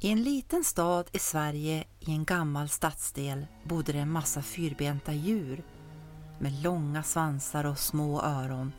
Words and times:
I 0.00 0.10
en 0.10 0.22
liten 0.22 0.64
stad 0.64 1.08
i 1.12 1.18
Sverige 1.18 1.84
i 2.00 2.12
en 2.12 2.24
gammal 2.24 2.68
stadsdel 2.68 3.46
bodde 3.64 3.92
det 3.92 3.98
en 3.98 4.10
massa 4.10 4.42
fyrbenta 4.42 5.12
djur 5.12 5.64
med 6.38 6.62
långa 6.62 7.02
svansar 7.02 7.64
och 7.64 7.78
små 7.78 8.22
öron. 8.22 8.72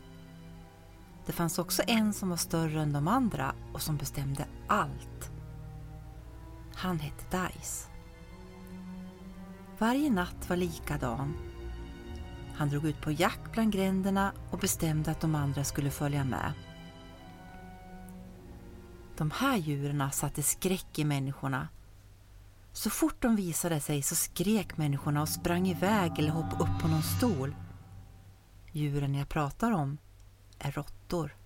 Det 1.26 1.32
fanns 1.32 1.58
också 1.58 1.82
en 1.86 2.12
som 2.12 2.28
var 2.28 2.36
större 2.36 2.82
än 2.82 2.92
de 2.92 3.08
andra 3.08 3.54
och 3.72 3.82
som 3.82 3.96
bestämde 3.96 4.46
allt. 4.66 5.30
Han 6.74 6.98
hette 6.98 7.24
Dice. 7.30 7.88
Varje 9.78 10.10
natt 10.10 10.48
var 10.48 10.56
likadan. 10.56 11.36
Han 12.54 12.68
drog 12.68 12.84
ut 12.84 13.00
på 13.00 13.12
jakt 13.12 13.52
bland 13.52 13.72
gränderna 13.72 14.32
och 14.50 14.58
bestämde 14.58 15.10
att 15.10 15.20
de 15.20 15.34
andra 15.34 15.64
skulle 15.64 15.90
följa 15.90 16.24
med. 16.24 16.52
De 19.18 19.30
här 19.30 19.56
djuren 19.56 20.12
satte 20.12 20.42
skräck 20.42 20.98
i 20.98 21.04
människorna. 21.04 21.68
Så 22.72 22.90
fort 22.90 23.22
de 23.22 23.36
visade 23.36 23.80
sig 23.80 24.02
så 24.02 24.14
skrek 24.14 24.76
människorna 24.76 25.22
och 25.22 25.28
sprang 25.28 25.68
iväg 25.68 26.18
eller 26.18 26.30
hoppade 26.30 26.64
upp 26.64 26.82
på 26.82 26.88
någon 26.88 27.02
stol. 27.02 27.56
Djuren 28.72 29.14
jag 29.14 29.28
pratar 29.28 29.72
om 29.72 29.98
är 30.58 30.72
råttor. 30.72 31.36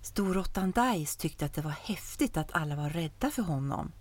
Storråttan 0.00 0.70
Dice 0.70 1.18
tyckte 1.18 1.44
att 1.44 1.54
det 1.54 1.62
var 1.62 1.70
häftigt 1.70 2.36
att 2.36 2.54
alla 2.54 2.76
var 2.76 2.90
rädda 2.90 3.30
för 3.30 3.42
honom. 3.42 3.92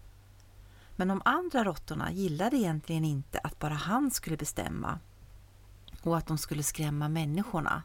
Men 0.95 1.08
de 1.08 1.22
andra 1.26 1.64
råttorna 1.64 2.12
gillade 2.12 2.58
egentligen 2.58 3.06
inte 3.06 3.40
att 3.40 3.59
bara 3.59 3.73
han 3.73 4.12
skulle 4.12 4.38
bestämma 4.38 5.00
och 6.02 6.18
att 6.18 6.28
de 6.28 6.38
skulle 6.38 6.64
skrämma 6.64 7.09
människorna. 7.09 7.84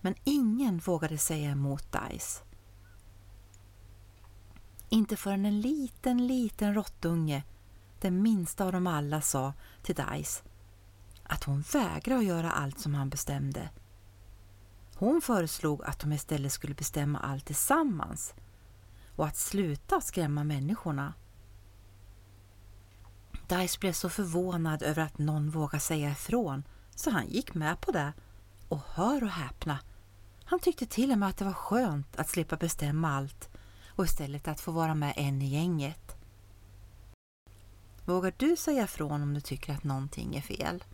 Men 0.00 0.14
ingen 0.24 0.78
vågade 0.78 1.18
säga 1.18 1.50
emot 1.50 1.92
Dice. 1.92 2.42
Inte 4.92 5.16
förrän 5.16 5.44
en 5.44 5.60
liten, 5.60 6.26
liten 6.26 6.74
råttunge, 6.74 7.42
den 8.00 8.22
minsta 8.22 8.64
av 8.64 8.72
dem 8.72 8.86
alla, 8.86 9.20
sa 9.20 9.52
till 9.82 9.94
Dice 9.94 10.42
att 11.22 11.44
hon 11.44 11.64
vägrade 11.72 12.20
att 12.20 12.26
göra 12.26 12.50
allt 12.50 12.78
som 12.78 12.94
han 12.94 13.08
bestämde. 13.08 13.70
Hon 14.94 15.20
föreslog 15.22 15.84
att 15.84 15.98
de 15.98 16.12
istället 16.12 16.52
skulle 16.52 16.74
bestämma 16.74 17.18
allt 17.18 17.44
tillsammans 17.44 18.34
och 19.16 19.26
att 19.26 19.36
sluta 19.36 20.00
skrämma 20.00 20.44
människorna. 20.44 21.14
Dice 23.48 23.78
blev 23.80 23.92
så 23.92 24.08
förvånad 24.08 24.82
över 24.82 25.02
att 25.02 25.18
någon 25.18 25.50
vågade 25.50 25.80
säga 25.80 26.10
ifrån 26.10 26.62
så 26.94 27.10
han 27.10 27.28
gick 27.28 27.54
med 27.54 27.80
på 27.80 27.92
det. 27.92 28.12
Och 28.68 28.80
hör 28.94 29.24
och 29.24 29.30
häpna, 29.30 29.78
han 30.44 30.60
tyckte 30.60 30.86
till 30.86 31.12
och 31.12 31.18
med 31.18 31.28
att 31.28 31.36
det 31.36 31.44
var 31.44 31.52
skönt 31.52 32.16
att 32.16 32.28
slippa 32.28 32.56
bestämma 32.56 33.16
allt 33.16 33.51
och 33.96 34.04
istället 34.04 34.48
att 34.48 34.60
få 34.60 34.72
vara 34.72 34.94
med 34.94 35.14
en 35.16 35.42
i 35.42 35.46
gänget. 35.46 36.16
Vågar 38.04 38.34
du 38.36 38.56
säga 38.56 38.84
ifrån 38.84 39.22
om 39.22 39.34
du 39.34 39.40
tycker 39.40 39.72
att 39.72 39.84
någonting 39.84 40.36
är 40.36 40.40
fel? 40.40 40.84